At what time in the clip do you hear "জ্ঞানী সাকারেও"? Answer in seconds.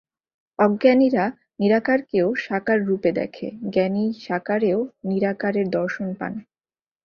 3.73-4.79